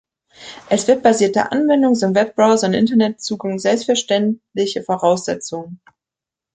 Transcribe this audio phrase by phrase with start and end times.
[0.67, 5.79] Als web-basierte Anwendung sind Webbrowser und Internetzugang selbstverständliche Voraussetzungen.